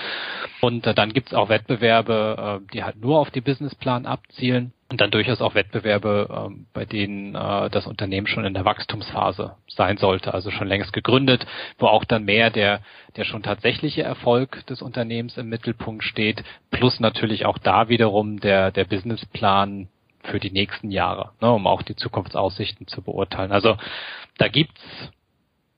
Und 0.62 0.88
äh, 0.88 0.94
dann 0.94 1.14
gibt 1.14 1.28
es 1.28 1.34
auch 1.34 1.50
Wettbewerbe, 1.50 2.62
äh, 2.64 2.74
die 2.74 2.84
halt 2.84 3.00
nur 3.00 3.20
auf 3.20 3.30
die 3.30 3.42
Businessplan 3.42 4.06
abzielen 4.06 4.74
und 4.94 5.02
dann 5.02 5.10
durchaus 5.10 5.42
auch 5.42 5.56
Wettbewerbe, 5.56 6.30
ähm, 6.30 6.68
bei 6.72 6.86
denen 6.86 7.34
äh, 7.34 7.70
das 7.72 7.88
Unternehmen 7.88 8.28
schon 8.28 8.46
in 8.46 8.54
der 8.54 8.64
Wachstumsphase 8.64 9.56
sein 9.68 9.98
sollte, 9.98 10.36
also 10.36 10.52
schon 10.52 10.68
längst 10.68 10.94
gegründet, 10.94 11.48
wo 11.80 11.88
auch 11.88 12.04
dann 12.04 12.26
mehr 12.26 12.52
der, 12.52 12.82
der 13.16 13.24
schon 13.24 13.42
tatsächliche 13.42 14.04
Erfolg 14.04 14.64
des 14.68 14.84
Unternehmens 14.84 15.36
im 15.36 15.50
Mittelpunkt 15.50 16.04
steht, 16.04 16.44
plus 16.70 17.00
natürlich 17.00 17.48
auch 17.48 17.58
da 17.58 17.90
wiederum 17.90 18.40
der, 18.40 18.70
der 18.70 18.86
Businessplan 18.86 19.88
für 20.26 20.40
die 20.40 20.52
nächsten 20.52 20.92
Jahre, 20.92 21.32
ne, 21.42 21.52
um 21.52 21.66
auch 21.66 21.82
die 21.82 21.96
Zukunftsaussichten 21.96 22.86
zu 22.86 23.02
beurteilen. 23.02 23.52
Also 23.52 23.78
da 24.38 24.48
gibt's 24.48 25.10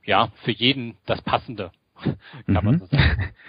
ja 0.03 0.27
für 0.43 0.51
jeden 0.51 0.97
das 1.05 1.21
Passende, 1.21 1.71
kann 2.03 2.17
mhm. 2.47 2.63
man 2.65 2.79
so 2.79 2.85
sagen. 2.87 3.31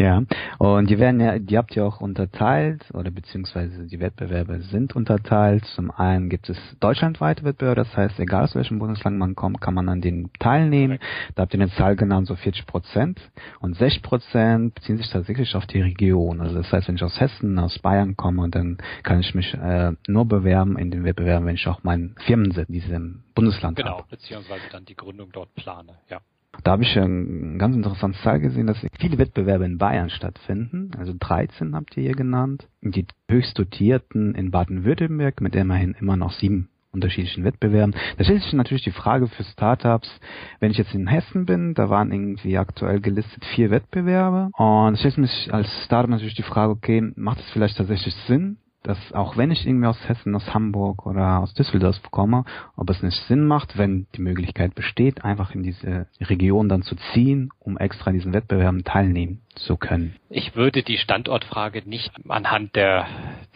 Ja, 0.00 0.22
und 0.56 0.88
die 0.88 0.98
werden 0.98 1.20
ja, 1.20 1.38
die 1.38 1.58
habt 1.58 1.76
ihr 1.76 1.84
auch 1.84 2.00
unterteilt 2.00 2.86
oder 2.94 3.10
beziehungsweise 3.10 3.86
die 3.86 4.00
Wettbewerbe 4.00 4.62
sind 4.62 4.96
unterteilt. 4.96 5.66
Zum 5.74 5.90
einen 5.90 6.30
gibt 6.30 6.48
es 6.48 6.56
deutschlandweite 6.80 7.44
Wettbewerbe, 7.44 7.82
das 7.82 7.94
heißt, 7.94 8.18
egal 8.18 8.44
aus 8.44 8.54
welchem 8.54 8.78
Bundesland 8.78 9.18
man 9.18 9.34
kommt, 9.34 9.60
kann 9.60 9.74
man 9.74 9.90
an 9.90 10.00
denen 10.00 10.30
teilnehmen. 10.38 11.00
Da 11.34 11.42
habt 11.42 11.52
ihr 11.52 11.60
eine 11.60 11.70
Zahl 11.72 11.96
genannt, 11.96 12.28
so 12.28 12.34
40 12.34 12.64
Prozent. 12.64 13.20
Und 13.60 13.76
60 13.76 14.00
Prozent 14.02 14.74
beziehen 14.74 14.96
sich 14.96 15.10
tatsächlich 15.10 15.54
auf 15.54 15.66
die 15.66 15.82
Region. 15.82 16.40
Also 16.40 16.54
das 16.54 16.72
heißt, 16.72 16.88
wenn 16.88 16.94
ich 16.94 17.04
aus 17.04 17.20
Hessen, 17.20 17.58
aus 17.58 17.78
Bayern 17.78 18.16
komme, 18.16 18.48
dann 18.48 18.78
kann 19.02 19.20
ich 19.20 19.34
mich 19.34 19.52
äh, 19.52 19.92
nur 20.08 20.24
bewerben 20.24 20.78
in 20.78 20.90
den 20.90 21.04
Wettbewerben, 21.04 21.46
wenn 21.46 21.56
ich 21.56 21.68
auch 21.68 21.82
meinen 21.82 22.14
Firmensitz 22.24 22.70
in 22.70 22.74
diesem 22.74 23.24
Bundesland 23.34 23.76
genau, 23.76 23.98
habe. 23.98 24.04
Genau, 24.04 24.10
beziehungsweise 24.10 24.62
dann 24.72 24.86
die 24.86 24.96
Gründung 24.96 25.28
dort 25.30 25.54
plane, 25.56 25.98
ja. 26.08 26.22
Da 26.62 26.72
habe 26.72 26.82
ich 26.82 26.98
ein 26.98 27.58
ganz 27.58 27.76
interessantes 27.76 28.20
Zahl 28.22 28.40
gesehen, 28.40 28.66
dass 28.66 28.84
viele 28.98 29.18
Wettbewerbe 29.18 29.64
in 29.64 29.78
Bayern 29.78 30.10
stattfinden. 30.10 30.90
Also 30.98 31.14
13 31.18 31.74
habt 31.74 31.96
ihr 31.96 32.02
hier 32.02 32.14
genannt. 32.14 32.68
Die 32.82 33.06
höchst 33.30 33.58
dotierten 33.58 34.34
in 34.34 34.50
Baden-Württemberg 34.50 35.40
mit 35.40 35.54
immerhin 35.54 35.94
immer 35.98 36.16
noch 36.16 36.32
sieben 36.32 36.68
unterschiedlichen 36.92 37.44
Wettbewerben. 37.44 37.94
Da 38.16 38.24
stellt 38.24 38.42
sich 38.42 38.52
natürlich 38.52 38.82
die 38.82 38.90
Frage 38.90 39.28
für 39.28 39.44
Startups, 39.44 40.10
wenn 40.58 40.72
ich 40.72 40.78
jetzt 40.78 40.94
in 40.94 41.06
Hessen 41.06 41.46
bin, 41.46 41.74
da 41.74 41.88
waren 41.88 42.10
irgendwie 42.10 42.58
aktuell 42.58 43.00
gelistet 43.00 43.44
vier 43.54 43.70
Wettbewerbe 43.70 44.50
und 44.56 44.94
es 44.94 45.00
stellt 45.00 45.14
sich 45.14 45.54
als 45.54 45.68
Startup 45.84 46.10
natürlich 46.10 46.34
die 46.34 46.42
Frage, 46.42 46.72
okay, 46.72 47.12
macht 47.14 47.38
es 47.38 47.50
vielleicht 47.52 47.76
tatsächlich 47.76 48.14
Sinn, 48.26 48.56
dass 48.82 49.12
auch 49.12 49.36
wenn 49.36 49.50
ich 49.50 49.66
irgendwie 49.66 49.86
aus 49.86 50.08
Hessen, 50.08 50.34
aus 50.34 50.54
Hamburg 50.54 51.06
oder 51.06 51.40
aus 51.40 51.52
Düsseldorf 51.54 52.00
komme, 52.10 52.44
ob 52.76 52.88
es 52.90 53.02
nicht 53.02 53.18
Sinn 53.26 53.46
macht, 53.46 53.76
wenn 53.76 54.06
die 54.14 54.22
Möglichkeit 54.22 54.74
besteht, 54.74 55.24
einfach 55.24 55.54
in 55.54 55.62
diese 55.62 56.06
Region 56.20 56.68
dann 56.68 56.82
zu 56.82 56.96
ziehen, 57.12 57.50
um 57.58 57.76
extra 57.76 58.10
in 58.10 58.16
diesen 58.16 58.32
Wettbewerben 58.32 58.84
teilnehmen 58.84 59.42
zu 59.54 59.76
können. 59.76 60.16
Ich 60.30 60.56
würde 60.56 60.82
die 60.82 60.96
Standortfrage 60.96 61.82
nicht 61.86 62.10
anhand 62.28 62.74
der 62.76 63.06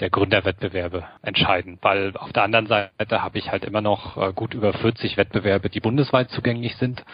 der 0.00 0.10
Gründerwettbewerbe 0.10 1.04
entscheiden, 1.22 1.78
weil 1.80 2.16
auf 2.16 2.32
der 2.32 2.42
anderen 2.42 2.66
Seite 2.66 3.22
habe 3.22 3.38
ich 3.38 3.50
halt 3.50 3.64
immer 3.64 3.80
noch 3.80 4.16
äh, 4.16 4.32
gut 4.32 4.54
über 4.54 4.72
40 4.72 5.16
Wettbewerbe, 5.16 5.70
die 5.70 5.80
bundesweit 5.80 6.30
zugänglich 6.30 6.76
sind. 6.76 7.04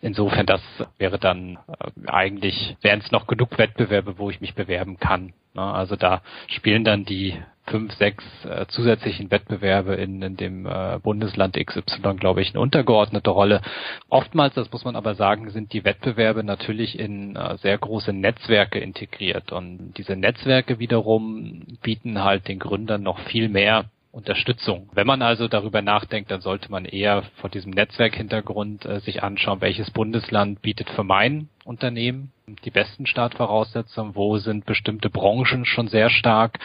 Insofern, 0.00 0.46
das 0.46 0.60
wäre 0.98 1.18
dann 1.18 1.58
äh, 1.68 2.10
eigentlich, 2.10 2.76
wären 2.82 3.00
es 3.00 3.12
noch 3.12 3.26
genug 3.26 3.56
Wettbewerbe, 3.56 4.18
wo 4.18 4.30
ich 4.30 4.40
mich 4.40 4.54
bewerben 4.54 4.98
kann. 4.98 5.32
Ne? 5.54 5.62
Also 5.62 5.96
da 5.96 6.22
spielen 6.48 6.84
dann 6.84 7.04
die 7.04 7.36
fünf, 7.66 7.92
sechs 7.94 8.24
äh, 8.44 8.66
zusätzlichen 8.68 9.30
Wettbewerbe 9.30 9.94
in, 9.94 10.20
in 10.22 10.36
dem 10.36 10.66
äh, 10.66 10.98
Bundesland 11.02 11.56
XY, 11.56 12.16
glaube 12.16 12.42
ich, 12.42 12.50
eine 12.50 12.60
untergeordnete 12.60 13.30
Rolle. 13.30 13.62
Oftmals, 14.08 14.54
das 14.54 14.70
muss 14.70 14.84
man 14.84 14.96
aber 14.96 15.14
sagen, 15.14 15.50
sind 15.50 15.72
die 15.72 15.84
Wettbewerbe 15.84 16.44
natürlich 16.44 16.98
in 16.98 17.36
äh, 17.36 17.56
sehr 17.58 17.78
große 17.78 18.12
Netzwerke 18.12 18.78
integriert. 18.78 19.52
Und 19.52 19.94
diese 19.96 20.16
Netzwerke 20.16 20.78
wiederum 20.78 21.64
bieten 21.82 22.22
halt 22.22 22.48
den 22.48 22.58
Gründern 22.58 23.02
noch 23.02 23.18
viel 23.20 23.48
mehr 23.48 23.86
Unterstützung. 24.12 24.88
Wenn 24.92 25.06
man 25.06 25.22
also 25.22 25.48
darüber 25.48 25.82
nachdenkt, 25.82 26.30
dann 26.30 26.40
sollte 26.40 26.70
man 26.70 26.84
eher 26.84 27.24
vor 27.36 27.50
diesem 27.50 27.72
Netzwerkhintergrund 27.72 28.84
äh, 28.84 29.00
sich 29.00 29.22
anschauen, 29.22 29.60
welches 29.60 29.90
Bundesland 29.90 30.62
bietet 30.62 30.90
für 30.90 31.02
mein 31.02 31.48
Unternehmen 31.64 32.32
die 32.64 32.70
besten 32.70 33.06
Startvoraussetzungen, 33.06 34.14
wo 34.14 34.36
sind 34.36 34.66
bestimmte 34.66 35.08
Branchen 35.08 35.64
schon 35.64 35.88
sehr 35.88 36.10
stark, 36.10 36.58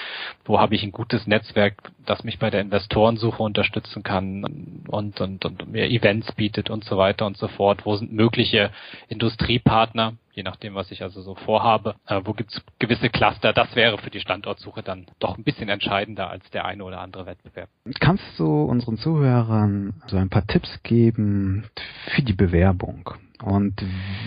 wo 0.44 0.60
habe 0.60 0.76
ich 0.76 0.84
ein 0.84 0.92
gutes 0.92 1.26
Netzwerk, 1.26 1.76
das 2.06 2.24
mich 2.24 2.38
bei 2.38 2.50
der 2.50 2.62
Investorensuche 2.62 3.42
unterstützen 3.42 4.04
kann 4.04 4.84
und, 4.88 5.22
und, 5.22 5.46
und 5.46 5.72
mir 5.72 5.90
Events 5.90 6.32
bietet 6.34 6.70
und 6.70 6.84
so 6.84 6.98
weiter 6.98 7.26
und 7.26 7.38
so 7.38 7.48
fort, 7.48 7.86
wo 7.86 7.96
sind 7.96 8.12
mögliche 8.12 8.72
Industriepartner, 9.08 10.16
je 10.34 10.44
nachdem, 10.44 10.76
was 10.76 10.92
ich 10.92 11.02
also 11.02 11.22
so 11.22 11.36
vorhabe, 11.36 11.96
äh, 12.08 12.22
wo 12.26 12.34
gibt 12.34 12.52
es 12.52 12.62
gewisse 12.80 13.10
Cluster, 13.10 13.54
das 13.54 13.76
wäre 13.76 13.98
für 13.98 14.10
die 14.10 14.20
Standortsuche 14.20 14.84
dann 14.84 15.06
doch 15.20 15.38
ein 15.38 15.44
bisschen 15.44 15.70
entscheidender 15.70 16.30
als 16.30 16.50
der 16.52 16.66
eine 16.66 16.84
oder 16.84 17.00
andere 17.00 17.26
Wettbewerb. 17.26 17.70
Kannst 18.00 18.38
du 18.38 18.64
unseren 18.64 18.98
Zuhörern 18.98 20.02
so 20.08 20.18
ein 20.18 20.30
paar 20.30 20.46
Tipps 20.46 20.84
geben 20.84 21.66
für 22.14 22.22
die 22.22 22.34
Bewerbung? 22.34 23.10
Und 23.44 23.76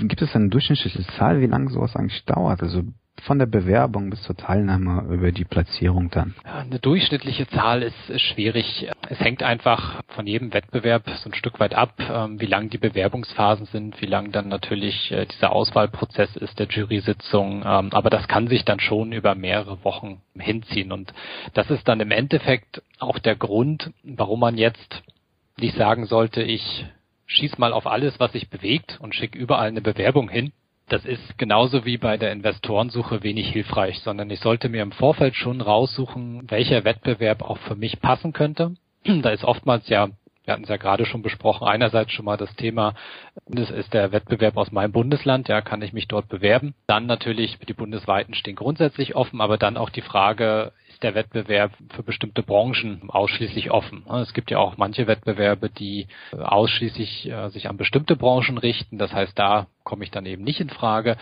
gibt 0.02 0.22
es 0.22 0.34
eine 0.34 0.48
durchschnittliche 0.48 1.06
Zahl, 1.18 1.40
wie 1.40 1.46
lange 1.46 1.70
sowas 1.70 1.96
eigentlich 1.96 2.24
dauert? 2.24 2.62
Also 2.62 2.82
von 3.20 3.38
der 3.38 3.46
Bewerbung 3.46 4.10
bis 4.10 4.22
zur 4.22 4.36
Teilnahme 4.36 5.14
über 5.14 5.30
die 5.32 5.44
Platzierung 5.44 6.10
dann? 6.10 6.34
Eine 6.44 6.78
durchschnittliche 6.78 7.46
Zahl 7.48 7.82
ist, 7.82 8.10
ist, 8.10 8.22
schwierig. 8.22 8.88
Es 9.08 9.20
hängt 9.20 9.42
einfach 9.42 10.02
von 10.08 10.26
jedem 10.26 10.52
Wettbewerb 10.52 11.08
so 11.22 11.28
ein 11.28 11.34
Stück 11.34 11.60
weit 11.60 11.74
ab, 11.74 11.94
ähm, 12.00 12.40
wie 12.40 12.46
lang 12.46 12.70
die 12.70 12.78
Bewerbungsphasen 12.78 13.66
sind, 13.66 14.00
wie 14.00 14.06
lang 14.06 14.32
dann 14.32 14.48
natürlich 14.48 15.12
äh, 15.12 15.26
dieser 15.26 15.52
Auswahlprozess 15.52 16.36
ist 16.36 16.58
der 16.58 16.66
Jury-Sitzung. 16.68 17.62
Ähm, 17.64 17.90
aber 17.92 18.10
das 18.10 18.26
kann 18.28 18.48
sich 18.48 18.64
dann 18.64 18.80
schon 18.80 19.12
über 19.12 19.34
mehrere 19.34 19.84
Wochen 19.84 20.22
hinziehen. 20.36 20.90
Und 20.90 21.12
das 21.54 21.70
ist 21.70 21.86
dann 21.86 22.00
im 22.00 22.10
Endeffekt 22.10 22.82
auch 22.98 23.18
der 23.18 23.36
Grund, 23.36 23.92
warum 24.02 24.40
man 24.40 24.56
jetzt 24.56 25.02
nicht 25.58 25.76
sagen 25.76 26.06
sollte, 26.06 26.42
ich 26.42 26.86
schieß 27.32 27.58
mal 27.58 27.72
auf 27.72 27.86
alles, 27.86 28.18
was 28.20 28.32
sich 28.32 28.48
bewegt 28.48 28.98
und 29.00 29.14
schick 29.14 29.34
überall 29.34 29.68
eine 29.68 29.80
Bewerbung 29.80 30.28
hin. 30.28 30.52
Das 30.88 31.04
ist 31.04 31.38
genauso 31.38 31.84
wie 31.84 31.96
bei 31.96 32.16
der 32.16 32.32
Investorensuche 32.32 33.22
wenig 33.22 33.48
hilfreich, 33.48 34.00
sondern 34.00 34.28
ich 34.30 34.40
sollte 34.40 34.68
mir 34.68 34.82
im 34.82 34.92
Vorfeld 34.92 35.34
schon 35.34 35.60
raussuchen, 35.60 36.50
welcher 36.50 36.84
Wettbewerb 36.84 37.42
auch 37.42 37.58
für 37.58 37.76
mich 37.76 38.00
passen 38.00 38.32
könnte. 38.32 38.74
Da 39.04 39.30
ist 39.30 39.44
oftmals 39.44 39.88
ja 39.88 40.10
wir 40.44 40.54
hatten 40.54 40.64
es 40.64 40.68
ja 40.68 40.76
gerade 40.76 41.06
schon 41.06 41.22
besprochen, 41.22 41.66
einerseits 41.66 42.12
schon 42.12 42.24
mal 42.24 42.36
das 42.36 42.54
Thema, 42.56 42.94
das 43.46 43.70
ist 43.70 43.94
der 43.94 44.10
Wettbewerb 44.12 44.56
aus 44.56 44.72
meinem 44.72 44.92
Bundesland, 44.92 45.48
ja, 45.48 45.60
kann 45.60 45.82
ich 45.82 45.92
mich 45.92 46.08
dort 46.08 46.28
bewerben. 46.28 46.74
Dann 46.86 47.06
natürlich, 47.06 47.58
die 47.58 47.74
bundesweiten 47.74 48.34
stehen 48.34 48.56
grundsätzlich 48.56 49.14
offen, 49.14 49.40
aber 49.40 49.56
dann 49.56 49.76
auch 49.76 49.90
die 49.90 50.02
Frage, 50.02 50.72
der 51.02 51.14
Wettbewerb 51.14 51.72
für 51.94 52.02
bestimmte 52.02 52.42
Branchen 52.42 53.08
ausschließlich 53.08 53.70
offen. 53.70 54.04
Es 54.22 54.32
gibt 54.32 54.50
ja 54.50 54.58
auch 54.58 54.76
manche 54.76 55.06
Wettbewerbe, 55.06 55.70
die 55.70 56.06
äh, 56.32 56.36
ausschließlich 56.36 57.30
äh, 57.30 57.48
sich 57.50 57.68
an 57.68 57.76
bestimmte 57.76 58.16
Branchen 58.16 58.58
richten. 58.58 58.98
Das 58.98 59.12
heißt, 59.12 59.38
da 59.38 59.66
komme 59.84 60.04
ich 60.04 60.10
dann 60.10 60.26
eben 60.26 60.44
nicht 60.44 60.60
in 60.60 60.70
Frage. 60.70 61.16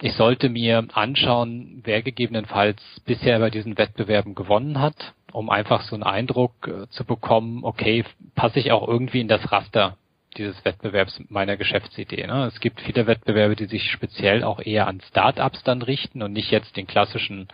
Ich 0.00 0.14
sollte 0.14 0.48
mir 0.48 0.86
anschauen, 0.92 1.80
wer 1.84 2.02
gegebenenfalls 2.02 2.82
bisher 3.04 3.38
bei 3.38 3.50
diesen 3.50 3.78
Wettbewerben 3.78 4.34
gewonnen 4.34 4.80
hat, 4.80 5.14
um 5.32 5.50
einfach 5.50 5.82
so 5.82 5.96
einen 5.96 6.02
Eindruck 6.02 6.52
äh, 6.66 6.88
zu 6.90 7.04
bekommen, 7.04 7.64
okay, 7.64 8.04
passe 8.34 8.58
ich 8.58 8.72
auch 8.72 8.86
irgendwie 8.86 9.20
in 9.20 9.28
das 9.28 9.50
Raster 9.50 9.96
dieses 10.36 10.64
Wettbewerbs 10.64 11.20
meiner 11.28 11.58
Geschäftsidee. 11.58 12.26
Ne? 12.26 12.46
Es 12.46 12.58
gibt 12.60 12.80
viele 12.80 13.06
Wettbewerbe, 13.06 13.54
die 13.54 13.66
sich 13.66 13.90
speziell 13.90 14.44
auch 14.44 14.60
eher 14.60 14.86
an 14.86 15.02
Start-ups 15.02 15.62
dann 15.62 15.82
richten 15.82 16.22
und 16.22 16.32
nicht 16.32 16.50
jetzt 16.50 16.74
den 16.78 16.86
klassischen 16.86 17.48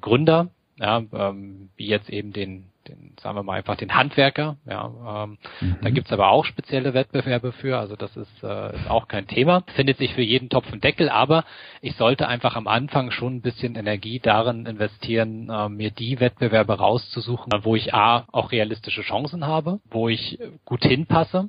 Gründer, 0.00 0.50
ja, 0.78 1.02
ähm, 1.12 1.70
wie 1.76 1.86
jetzt 1.86 2.08
eben 2.08 2.32
den, 2.32 2.64
den, 2.88 3.14
sagen 3.20 3.36
wir 3.36 3.42
mal 3.42 3.58
einfach 3.58 3.76
den 3.76 3.94
Handwerker. 3.94 4.56
Ja, 4.66 5.24
ähm, 5.24 5.38
mhm. 5.60 5.76
Da 5.82 5.90
gibt's 5.90 6.12
aber 6.12 6.28
auch 6.28 6.44
spezielle 6.44 6.94
Wettbewerbe 6.94 7.52
für, 7.52 7.78
also 7.78 7.94
das 7.94 8.16
ist, 8.16 8.42
äh, 8.42 8.74
ist 8.74 8.90
auch 8.90 9.08
kein 9.08 9.26
Thema. 9.26 9.64
Findet 9.74 9.98
sich 9.98 10.14
für 10.14 10.22
jeden 10.22 10.48
Topf 10.48 10.72
und 10.72 10.82
Deckel, 10.82 11.08
aber 11.08 11.44
ich 11.80 11.96
sollte 11.96 12.26
einfach 12.26 12.56
am 12.56 12.66
Anfang 12.66 13.10
schon 13.10 13.36
ein 13.36 13.42
bisschen 13.42 13.76
Energie 13.76 14.18
darin 14.18 14.66
investieren, 14.66 15.50
äh, 15.50 15.68
mir 15.68 15.90
die 15.90 16.20
Wettbewerbe 16.20 16.78
rauszusuchen, 16.78 17.52
wo 17.62 17.76
ich 17.76 17.94
A 17.94 18.26
auch 18.32 18.50
realistische 18.50 19.02
Chancen 19.02 19.46
habe, 19.46 19.80
wo 19.90 20.08
ich 20.08 20.38
gut 20.64 20.84
hinpasse 20.84 21.48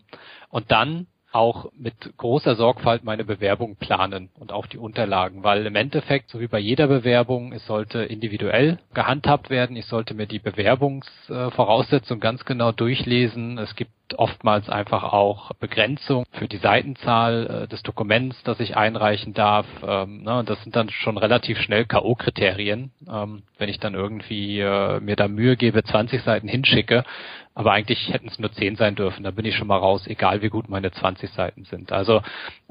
und 0.49 0.71
dann 0.71 1.07
auch 1.33 1.71
mit 1.77 2.15
großer 2.17 2.55
Sorgfalt 2.55 3.03
meine 3.03 3.25
Bewerbung 3.25 3.75
planen 3.75 4.29
und 4.39 4.51
auch 4.51 4.67
die 4.67 4.77
Unterlagen, 4.77 5.43
weil 5.43 5.65
im 5.65 5.75
Endeffekt, 5.75 6.29
so 6.29 6.39
wie 6.39 6.47
bei 6.47 6.59
jeder 6.59 6.87
Bewerbung, 6.87 7.53
es 7.53 7.65
sollte 7.65 8.03
individuell 8.03 8.79
gehandhabt 8.93 9.49
werden. 9.49 9.75
Ich 9.75 9.87
sollte 9.87 10.13
mir 10.13 10.27
die 10.27 10.39
Bewerbungsvoraussetzungen 10.39 12.21
ganz 12.21 12.45
genau 12.45 12.71
durchlesen. 12.71 13.57
Es 13.57 13.75
gibt 13.75 13.91
oftmals 14.17 14.69
einfach 14.69 15.03
auch 15.03 15.51
Begrenzung 15.53 16.25
für 16.31 16.47
die 16.47 16.57
Seitenzahl 16.57 17.63
äh, 17.63 17.67
des 17.67 17.83
Dokuments, 17.83 18.41
das 18.43 18.59
ich 18.59 18.75
einreichen 18.77 19.33
darf. 19.33 19.65
Ähm, 19.85 20.23
ne, 20.23 20.43
das 20.45 20.61
sind 20.63 20.75
dann 20.75 20.89
schon 20.89 21.17
relativ 21.17 21.59
schnell 21.59 21.85
K.O.-Kriterien. 21.85 22.89
Ähm, 23.09 23.43
wenn 23.57 23.69
ich 23.69 23.79
dann 23.79 23.93
irgendwie 23.93 24.59
äh, 24.59 24.99
mir 24.99 25.15
da 25.15 25.27
Mühe 25.27 25.55
gebe, 25.55 25.83
20 25.83 26.23
Seiten 26.23 26.47
hinschicke, 26.47 27.03
aber 27.55 27.71
eigentlich 27.71 28.11
hätten 28.11 28.27
es 28.27 28.39
nur 28.39 28.51
10 28.51 28.75
sein 28.75 28.95
dürfen. 28.95 29.23
Da 29.23 29.31
bin 29.31 29.45
ich 29.45 29.55
schon 29.55 29.67
mal 29.67 29.77
raus, 29.77 30.07
egal 30.07 30.41
wie 30.41 30.49
gut 30.49 30.69
meine 30.69 30.91
20 30.91 31.29
Seiten 31.31 31.65
sind. 31.65 31.91
Also 31.91 32.21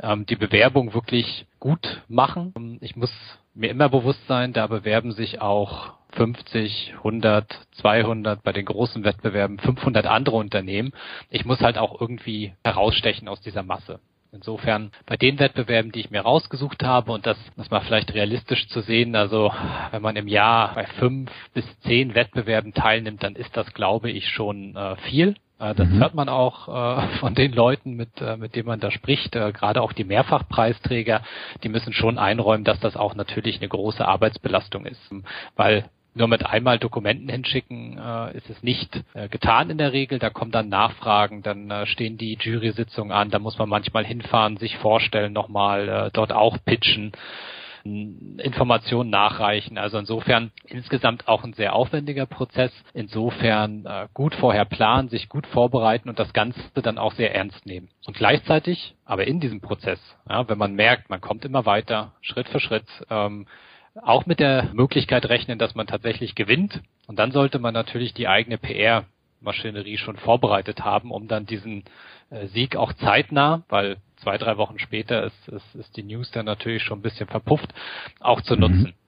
ähm, 0.03 0.27
die 0.27 0.37
Bewerbung 0.37 0.93
wirklich 0.95 1.47
gut 1.61 2.03
machen. 2.09 2.79
Ich 2.81 2.97
muss 2.97 3.13
mir 3.55 3.71
immer 3.71 3.89
bewusst 3.89 4.27
sein, 4.27 4.53
da 4.53 4.67
bewerben 4.67 5.13
sich 5.13 5.41
auch 5.41 5.93
50, 6.13 6.95
100, 6.99 7.47
200, 7.73 8.43
bei 8.43 8.53
den 8.53 8.67
großen 8.67 9.05
Wettbewerben 9.05 9.59
500 9.59 10.07
andere 10.07 10.37
Unternehmen. 10.37 10.93
Ich 11.31 11.45
muss 11.45 11.61
halt 11.61 11.79
auch 11.79 12.01
irgendwie 12.01 12.55
herausstechen 12.65 13.29
aus 13.29 13.41
dieser 13.41 13.63
Masse. 13.63 14.01
Insofern 14.35 14.93
bei 15.05 15.19
den 15.19 15.39
Wettbewerben, 15.39 15.93
die 15.93 16.01
ich 16.01 16.11
mir 16.11 16.23
rausgesucht 16.23 16.83
habe 16.83 17.13
und 17.13 17.27
das, 17.27 17.37
das 17.59 17.71
mal 17.71 17.83
vielleicht 17.83 18.15
realistisch 18.15 18.67
zu 18.69 18.81
sehen, 18.81 19.15
also 19.15 19.53
wenn 19.91 20.01
man 20.01 20.17
im 20.17 20.27
Jahr 20.27 20.75
bei 20.75 20.87
fünf 20.87 21.31
bis 21.53 21.67
zehn 21.81 22.15
Wettbewerben 22.15 22.73
teilnimmt, 22.73 23.23
dann 23.23 23.37
ist 23.37 23.55
das, 23.55 23.75
glaube 23.75 24.11
ich, 24.11 24.29
schon 24.31 24.75
äh, 24.75 24.97
viel. 24.97 25.35
Äh, 25.59 25.75
das 25.75 25.87
mhm. 25.87 25.99
hört 25.99 26.15
man 26.15 26.31
auch 26.31 26.69
äh, 26.69 27.09
von 27.21 27.35
den 27.35 27.53
Leuten, 27.53 27.95
mit, 27.95 28.23
äh, 28.23 28.39
mit 28.39 28.57
denen 28.57 28.69
man 28.69 28.81
da 28.81 28.91
spricht. 28.91 29.37
Äh, 29.37 29.53
gerade 29.53 29.83
auch 29.83 29.93
die 29.93 30.05
Mehrfachpreisträger, 30.05 31.23
die 31.63 31.69
müssen 31.69 31.93
schon 31.93 32.19
einräumen, 32.19 32.65
dass 32.65 32.81
das 32.81 32.97
auch 32.97 33.15
natürlich 33.15 33.59
eine 33.59 33.69
große 33.69 34.07
Arbeitsbelastung 34.07 34.87
ist. 34.87 35.15
Weil 35.57 35.91
nur 36.15 36.29
mit 36.29 36.45
einmal 36.45 36.79
Dokumenten 36.79 37.29
hinschicken 37.29 37.99
äh, 37.99 38.37
ist 38.37 38.49
es 38.51 38.63
nicht 38.63 39.03
äh, 39.15 39.29
getan 39.29 39.71
in 39.71 39.79
der 39.79 39.93
Regel. 39.93 40.19
Da 40.19 40.31
kommen 40.31 40.51
dann 40.51 40.69
Nachfragen, 40.69 41.43
dann 41.43 41.71
äh, 41.71 41.87
stehen 41.87 42.19
die 42.19 42.37
Jury-Sitzungen 42.41 43.13
an, 43.13 43.31
da 43.31 43.39
muss 43.39 43.59
man 43.59 43.69
manchmal 43.69 44.05
hinfahren, 44.05 44.57
sich 44.59 44.77
vorstellen, 44.79 45.33
nochmal 45.33 45.89
äh, 45.89 46.11
dort 46.13 46.33
auch 46.33 46.59
pitchen. 46.65 47.13
Informationen 47.85 49.11
nachreichen. 49.11 49.77
Also 49.77 49.99
insofern 49.99 50.53
insgesamt 50.67 51.27
auch 51.27 51.43
ein 51.43 51.53
sehr 51.53 51.75
aufwendiger 51.75 52.27
Prozess. 52.27 52.71
Insofern 52.95 53.85
äh, 53.87 54.07
gut 54.15 54.37
vorher 54.37 54.65
planen, 54.65 55.09
sich 55.09 55.29
gut 55.29 55.49
vorbereiten 55.49 56.09
und 56.09 56.19
das 56.19 56.33
Ganze 56.33 56.61
dann 56.75 56.99
auch 56.99 57.13
sehr 57.15 57.35
ernst 57.35 57.67
nehmen. 57.67 57.89
Und 58.07 58.17
gleichzeitig, 58.17 58.95
aber 59.05 59.27
in 59.27 59.41
diesem 59.41 59.61
Prozess, 59.61 59.99
ja, 60.29 60.49
wenn 60.49 60.59
man 60.59 60.75
merkt, 60.75 61.11
man 61.11 61.21
kommt 61.21 61.45
immer 61.45 61.67
weiter, 61.67 62.13
Schritt 62.21 62.49
für 62.49 62.61
Schritt, 62.61 62.87
ähm, 63.11 63.47
auch 64.01 64.27
mit 64.27 64.41
der 64.41 64.71
Möglichkeit 64.73 65.27
rechnen, 65.29 65.59
dass 65.59 65.75
man 65.75 65.87
tatsächlich 65.87 66.35
gewinnt. 66.35 66.81
Und 67.07 67.19
dann 67.19 67.33
sollte 67.33 67.59
man 67.59 67.75
natürlich 67.75 68.15
die 68.15 68.29
eigene 68.29 68.59
PR-Maschinerie 68.59 69.99
schon 69.99 70.17
vorbereitet 70.17 70.81
haben, 70.85 71.11
um 71.11 71.29
dann 71.29 71.47
diesen 71.47 71.85
äh, 72.31 72.47
Sieg 72.47 72.77
auch 72.77 72.93
zeitnah, 72.95 73.63
weil 73.69 73.97
zwei, 74.17 74.39
drei 74.39 74.57
Wochen 74.57 74.79
später 74.79 75.25
ist, 75.25 75.49
ist, 75.49 75.75
ist 75.75 75.97
die 75.97 76.05
News 76.05 76.31
dann 76.31 76.47
natürlich 76.47 76.83
schon 76.83 77.01
ein 77.01 77.03
bisschen 77.03 77.27
verpufft, 77.27 77.73
auch 78.21 78.41
zu 78.41 78.57
mhm. 78.57 78.61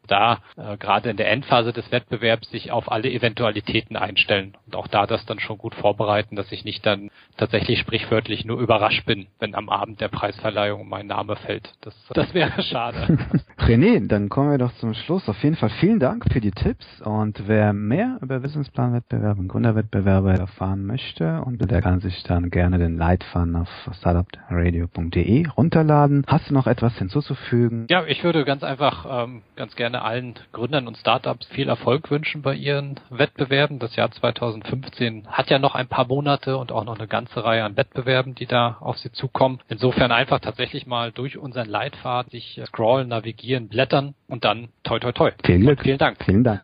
Da 0.06 0.38
äh, 0.56 0.76
gerade 0.76 1.10
in 1.10 1.16
der 1.16 1.30
Endphase 1.30 1.72
des 1.72 1.90
Wettbewerbs 1.90 2.50
sich 2.50 2.70
auf 2.70 2.90
alle 2.90 3.10
Eventualitäten 3.10 3.96
einstellen 3.96 4.56
und 4.66 4.76
auch 4.76 4.88
da 4.88 5.06
das 5.06 5.24
dann 5.26 5.40
schon 5.40 5.58
gut 5.58 5.74
vorbereiten, 5.74 6.36
dass 6.36 6.50
ich 6.52 6.64
nicht 6.64 6.84
dann 6.86 7.10
tatsächlich 7.36 7.78
sprichwörtlich 7.80 8.44
nur 8.44 8.60
überrascht 8.60 9.06
bin, 9.06 9.26
wenn 9.38 9.54
am 9.54 9.68
Abend 9.68 10.00
der 10.00 10.08
Preisverleihung 10.08 10.88
mein 10.88 11.06
Name 11.06 11.36
fällt. 11.36 11.72
Das, 11.80 11.94
das 12.12 12.34
wäre 12.34 12.62
schade. 12.70 13.18
René, 13.58 14.06
dann 14.06 14.28
kommen 14.28 14.50
wir 14.50 14.58
doch 14.58 14.72
zum 14.74 14.94
Schluss. 14.94 15.28
Auf 15.28 15.42
jeden 15.42 15.56
Fall 15.56 15.70
vielen 15.80 15.98
Dank 15.98 16.24
für 16.32 16.40
die 16.40 16.52
Tipps 16.52 16.86
und 17.02 17.46
wer 17.46 17.72
mehr 17.72 18.18
über 18.20 18.42
Wissensplanwettbewerbe 18.42 19.40
und 19.40 19.48
Gründerwettbewerbe 19.48 20.32
erfahren 20.32 20.86
möchte 20.86 21.42
und 21.42 21.58
der 21.70 21.80
kann 21.80 22.00
sich 22.00 22.22
dann 22.24 22.50
gerne 22.50 22.78
den 22.78 22.96
Leitfaden 22.96 23.56
auf 23.56 23.68
startupradio.de 23.98 25.48
runterladen. 25.48 26.24
Hast 26.26 26.50
du 26.50 26.54
noch 26.54 26.66
etwas 26.66 26.96
hinzuzufügen? 26.98 27.86
Ja, 27.88 28.04
ich 28.06 28.22
würde 28.24 28.44
ganz 28.44 28.62
einfach 28.62 29.24
ähm, 29.24 29.42
ganz 29.56 29.74
gerne 29.76 29.93
allen 30.02 30.34
Gründern 30.52 30.86
und 30.86 30.96
Startups 30.96 31.46
viel 31.46 31.68
Erfolg 31.68 32.10
wünschen 32.10 32.42
bei 32.42 32.54
ihren 32.54 33.00
Wettbewerben. 33.10 33.78
Das 33.78 33.96
Jahr 33.96 34.10
2015 34.10 35.28
hat 35.28 35.50
ja 35.50 35.58
noch 35.58 35.74
ein 35.74 35.88
paar 35.88 36.06
Monate 36.06 36.56
und 36.56 36.72
auch 36.72 36.84
noch 36.84 36.98
eine 36.98 37.08
ganze 37.08 37.44
Reihe 37.44 37.64
an 37.64 37.76
Wettbewerben, 37.76 38.34
die 38.34 38.46
da 38.46 38.76
auf 38.80 38.98
sie 38.98 39.12
zukommen. 39.12 39.60
Insofern 39.68 40.12
einfach 40.12 40.40
tatsächlich 40.40 40.86
mal 40.86 41.12
durch 41.12 41.36
unseren 41.36 41.68
Leitfaden 41.68 42.30
sich 42.30 42.60
scrollen, 42.66 43.08
navigieren, 43.08 43.68
blättern 43.68 44.14
und 44.28 44.44
dann 44.44 44.68
toi 44.82 44.98
toi 44.98 45.12
toi. 45.12 45.30
Vielen 45.44 45.62
Glück. 45.62 45.82
Vielen 45.82 45.98
Dank. 45.98 46.24
Vielen 46.24 46.44
Dank. 46.44 46.62